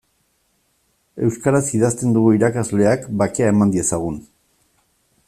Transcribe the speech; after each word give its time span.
Euskaraz 1.27 1.61
idazten 1.79 2.15
dugu 2.17 2.31
irakasleak 2.39 3.07
bakea 3.23 3.53
eman 3.55 3.75
diezagun. 3.77 4.21